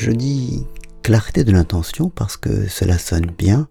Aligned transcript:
Je 0.00 0.12
dis 0.12 0.66
clarté 1.02 1.44
de 1.44 1.52
l'intention 1.52 2.08
parce 2.08 2.38
que 2.38 2.66
cela 2.68 2.96
sonne 2.96 3.30
bien, 3.36 3.68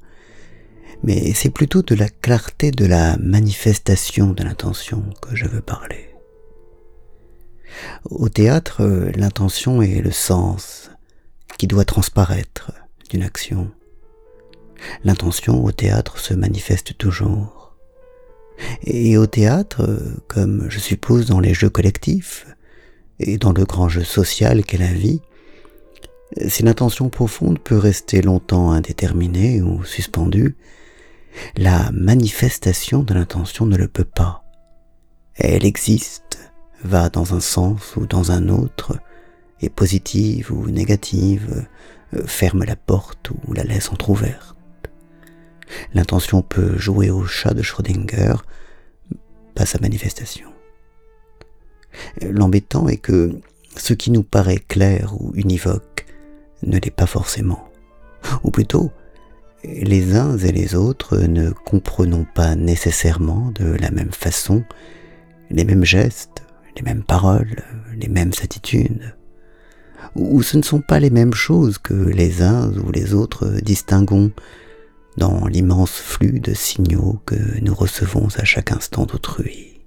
mais 1.02 1.34
c'est 1.34 1.50
plutôt 1.50 1.82
de 1.82 1.96
la 1.96 2.08
clarté 2.08 2.70
de 2.70 2.86
la 2.86 3.18
manifestation 3.18 4.34
de 4.34 4.44
l'intention 4.44 5.04
que 5.24 5.36
je 5.36 5.48
veux 5.48 5.62
parler. 5.62 6.12
Au 8.06 8.30
théâtre, 8.30 8.86
l'intention 9.16 9.82
est 9.82 10.02
le 10.02 10.12
sens 10.12 10.92
qui 11.58 11.66
doit 11.66 11.84
transparaître 11.84 12.74
d'une 13.10 13.24
action. 13.24 13.72
L'intention 15.04 15.66
au 15.66 15.72
théâtre 15.72 16.20
se 16.20 16.36
manifeste 16.36 16.96
toujours. 16.96 17.76
Et 18.84 19.18
au 19.18 19.26
théâtre, 19.26 20.00
comme 20.28 20.68
je 20.70 20.78
suppose 20.78 21.26
dans 21.26 21.40
les 21.40 21.56
jeux 21.56 21.72
collectifs, 21.72 22.46
et 23.18 23.40
dans 23.40 23.52
le 23.52 23.66
grand 23.66 23.90
jeu 23.90 24.04
social 24.04 24.64
qu'est 24.64 24.78
la 24.78 24.94
vie, 24.94 25.22
si 26.48 26.64
l'intention 26.64 27.10
profonde 27.10 27.60
peut 27.60 27.78
rester 27.78 28.22
longtemps 28.22 28.72
indéterminée 28.72 29.62
ou 29.62 29.84
suspendue, 29.84 30.56
la 31.58 31.92
manifestation 31.92 33.04
de 33.04 33.14
l'intention 33.14 33.66
ne 33.66 33.78
le 33.78 33.88
peut 33.88 34.06
pas. 34.06 34.44
Elle 35.36 35.66
existe, 35.66 36.40
va 36.84 37.10
dans 37.10 37.34
un 37.34 37.40
sens 37.40 37.96
ou 37.96 38.06
dans 38.06 38.32
un 38.32 38.50
autre, 38.50 39.00
est 39.62 39.70
positive 39.70 40.52
ou 40.52 40.70
négative, 40.70 41.68
ferme 42.26 42.64
la 42.64 42.76
porte 42.76 43.32
ou 43.46 43.54
la 43.54 43.64
laisse 43.64 43.92
entr'ouverte. 43.92 44.56
L'intention 45.94 46.42
peut 46.42 46.78
jouer 46.78 47.10
au 47.10 47.26
chat 47.26 47.54
de 47.54 47.62
Schrödinger, 47.62 48.36
pas 49.56 49.66
sa 49.66 49.80
manifestation. 49.80 50.50
L'embêtant 52.22 52.88
est 52.88 52.98
que 52.98 53.40
ce 53.76 53.94
qui 53.94 54.12
nous 54.12 54.24
paraît 54.24 54.58
clair 54.58 55.14
ou 55.20 55.32
univoque 55.36 56.06
ne 56.64 56.80
l'est 56.80 56.92
pas 56.92 57.06
forcément. 57.06 57.70
Ou 58.44 58.52
plutôt, 58.52 58.92
les 59.64 60.16
uns 60.16 60.38
et 60.38 60.52
les 60.52 60.76
autres 60.76 61.18
ne 61.18 61.52
comprenons 61.52 62.26
pas 62.34 62.56
nécessairement 62.56 63.52
de 63.52 63.66
la 63.66 63.92
même 63.92 64.12
façon 64.12 64.64
les 65.50 65.66
mêmes 65.66 65.86
gestes, 65.86 66.44
les 66.76 66.82
mêmes 66.82 67.04
paroles, 67.04 67.64
les 67.96 68.08
mêmes 68.08 68.32
attitudes. 68.42 69.16
Ou 70.16 70.42
ce 70.42 70.58
ne 70.58 70.64
sont 70.64 70.82
pas 70.82 71.00
les 71.00 71.10
mêmes 71.10 71.34
choses 71.34 71.78
que 71.78 71.94
les 71.94 72.42
uns 72.42 72.72
ou 72.78 72.92
les 72.92 73.14
autres 73.14 73.48
distinguons 73.62 74.32
dans 75.18 75.48
l'immense 75.48 75.92
flux 75.92 76.40
de 76.40 76.54
signaux 76.54 77.20
que 77.26 77.60
nous 77.62 77.76
recevons 77.76 78.28
à 78.38 78.46
chaque 78.46 78.72
instant 78.72 79.06
d'autrui. 79.06 79.82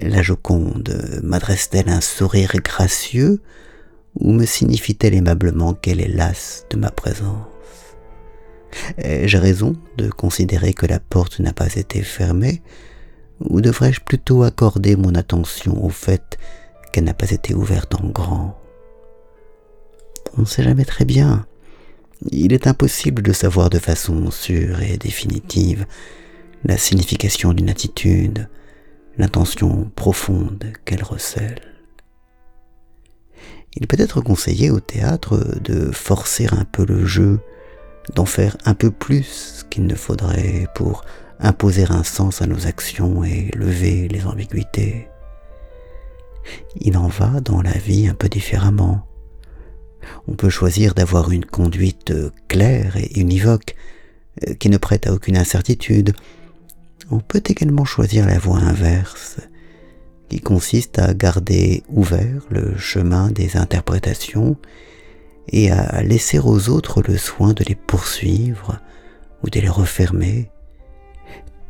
La 0.00 0.22
Joconde 0.22 1.20
m'adresse-t-elle 1.22 1.90
un 1.90 2.00
sourire 2.00 2.54
gracieux 2.64 3.40
ou 4.16 4.32
me 4.32 4.44
signifie-t-elle 4.44 5.14
aimablement 5.14 5.74
qu'elle 5.74 6.00
est 6.00 6.08
lasse 6.08 6.66
de 6.70 6.76
ma 6.76 6.90
présence? 6.90 7.46
Ai-je 8.98 9.36
raison 9.36 9.76
de 9.96 10.10
considérer 10.10 10.72
que 10.72 10.86
la 10.86 11.00
porte 11.00 11.40
n'a 11.40 11.52
pas 11.52 11.74
été 11.74 12.02
fermée? 12.02 12.62
Ou 13.40 13.60
devrais-je 13.60 14.00
plutôt 14.00 14.42
accorder 14.42 14.96
mon 14.96 15.14
attention 15.14 15.84
au 15.84 15.88
fait 15.88 16.38
qu'elle 16.92 17.04
n'a 17.04 17.14
pas 17.14 17.30
été 17.30 17.54
ouverte 17.54 17.94
en 17.94 18.08
grand? 18.08 18.58
On 20.36 20.42
ne 20.42 20.46
sait 20.46 20.62
jamais 20.62 20.84
très 20.84 21.04
bien. 21.04 21.46
Il 22.30 22.52
est 22.52 22.66
impossible 22.66 23.22
de 23.22 23.32
savoir 23.32 23.68
de 23.68 23.78
façon 23.78 24.30
sûre 24.30 24.80
et 24.80 24.96
définitive 24.96 25.86
la 26.64 26.76
signification 26.76 27.52
d'une 27.52 27.68
attitude, 27.68 28.48
l'intention 29.18 29.90
profonde 29.96 30.72
qu'elle 30.84 31.02
recèle. 31.02 31.71
Il 33.76 33.86
peut 33.86 34.00
être 34.00 34.20
conseillé 34.20 34.70
au 34.70 34.80
théâtre 34.80 35.58
de 35.60 35.90
forcer 35.90 36.46
un 36.52 36.64
peu 36.64 36.84
le 36.84 37.06
jeu, 37.06 37.40
d'en 38.14 38.26
faire 38.26 38.56
un 38.64 38.74
peu 38.74 38.90
plus 38.90 39.64
qu'il 39.70 39.86
ne 39.86 39.94
faudrait 39.94 40.66
pour 40.74 41.04
imposer 41.40 41.86
un 41.88 42.04
sens 42.04 42.42
à 42.42 42.46
nos 42.46 42.66
actions 42.66 43.24
et 43.24 43.50
lever 43.54 44.08
les 44.08 44.26
ambiguïtés. 44.26 45.08
Il 46.80 46.96
en 46.96 47.08
va 47.08 47.40
dans 47.40 47.62
la 47.62 47.72
vie 47.72 48.08
un 48.08 48.14
peu 48.14 48.28
différemment. 48.28 49.06
On 50.26 50.34
peut 50.34 50.50
choisir 50.50 50.94
d'avoir 50.94 51.30
une 51.30 51.44
conduite 51.44 52.12
claire 52.48 52.96
et 52.96 53.18
univoque, 53.18 53.76
qui 54.58 54.68
ne 54.70 54.78
prête 54.78 55.06
à 55.06 55.12
aucune 55.12 55.36
incertitude, 55.36 56.14
on 57.10 57.20
peut 57.20 57.42
également 57.46 57.84
choisir 57.84 58.26
la 58.26 58.38
voie 58.38 58.58
inverse, 58.58 59.36
qui 60.32 60.40
consiste 60.40 60.98
à 60.98 61.12
garder 61.12 61.82
ouvert 61.90 62.40
le 62.48 62.78
chemin 62.78 63.30
des 63.30 63.58
interprétations 63.58 64.56
et 65.48 65.70
à 65.70 66.02
laisser 66.02 66.38
aux 66.38 66.70
autres 66.70 67.02
le 67.02 67.18
soin 67.18 67.52
de 67.52 67.62
les 67.68 67.74
poursuivre 67.74 68.80
ou 69.42 69.50
de 69.50 69.60
les 69.60 69.68
refermer, 69.68 70.50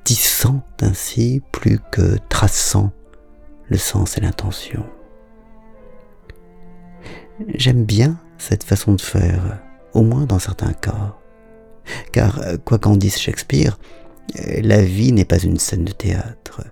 tissant 0.04 0.62
ainsi 0.80 1.42
plus 1.50 1.80
que 1.90 2.18
traçant 2.28 2.92
le 3.68 3.78
sens 3.78 4.16
et 4.16 4.20
l'intention. 4.20 4.84
J'aime 7.54 7.84
bien 7.84 8.16
cette 8.38 8.62
façon 8.62 8.94
de 8.94 9.00
faire, 9.00 9.58
au 9.92 10.02
moins 10.02 10.24
dans 10.24 10.38
certains 10.38 10.72
cas, 10.72 11.16
car 12.12 12.40
quoi 12.64 12.78
qu'en 12.78 12.94
dise 12.94 13.18
Shakespeare, 13.18 13.76
la 14.36 14.82
vie 14.82 15.10
n'est 15.10 15.24
pas 15.24 15.42
une 15.42 15.58
scène 15.58 15.84
de 15.84 15.92
théâtre. 15.92 16.62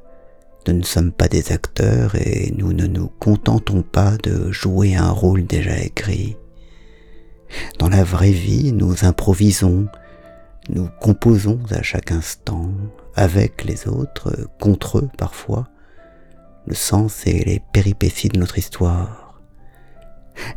Nous 0.66 0.74
ne 0.74 0.82
sommes 0.82 1.12
pas 1.12 1.28
des 1.28 1.52
acteurs 1.52 2.14
et 2.16 2.52
nous 2.56 2.72
ne 2.72 2.86
nous 2.86 3.08
contentons 3.18 3.82
pas 3.82 4.16
de 4.18 4.50
jouer 4.52 4.94
un 4.94 5.10
rôle 5.10 5.46
déjà 5.46 5.78
écrit. 5.78 6.36
Dans 7.78 7.88
la 7.88 8.04
vraie 8.04 8.30
vie, 8.30 8.72
nous 8.72 9.04
improvisons, 9.04 9.88
nous 10.68 10.88
composons 11.00 11.60
à 11.70 11.82
chaque 11.82 12.12
instant, 12.12 12.70
avec 13.14 13.64
les 13.64 13.88
autres, 13.88 14.48
contre 14.60 14.98
eux 14.98 15.08
parfois, 15.16 15.66
le 16.66 16.74
sens 16.74 17.26
et 17.26 17.42
les 17.44 17.60
péripéties 17.72 18.28
de 18.28 18.38
notre 18.38 18.58
histoire. 18.58 19.40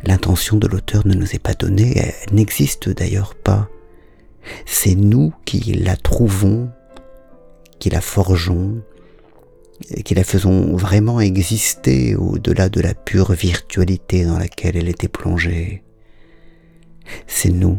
L'intention 0.04 0.56
de 0.56 0.68
l'auteur 0.68 1.06
ne 1.06 1.14
nous 1.14 1.34
est 1.34 1.42
pas 1.42 1.54
donnée, 1.54 1.94
elle 1.96 2.34
n'existe 2.34 2.88
d'ailleurs 2.88 3.34
pas. 3.34 3.68
C'est 4.66 4.94
nous 4.94 5.32
qui 5.44 5.72
la 5.72 5.96
trouvons 5.96 6.70
qui 7.78 7.90
la 7.90 8.00
forgeons, 8.00 8.82
qui 10.04 10.14
la 10.14 10.24
faisons 10.24 10.76
vraiment 10.76 11.20
exister 11.20 12.14
au-delà 12.14 12.68
de 12.68 12.80
la 12.80 12.94
pure 12.94 13.32
virtualité 13.32 14.24
dans 14.24 14.38
laquelle 14.38 14.76
elle 14.76 14.88
était 14.88 15.08
plongée. 15.08 15.82
C'est 17.26 17.50
nous 17.50 17.78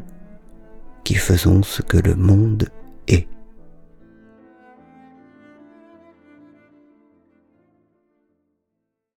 qui 1.03 1.16
faisons 1.16 1.63
ce 1.63 1.81
que 1.81 1.97
le 1.97 2.16
monde 2.16 2.69